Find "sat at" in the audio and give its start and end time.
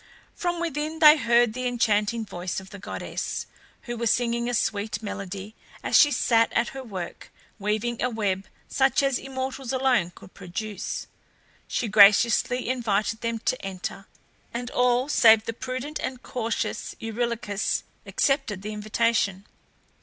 6.09-6.69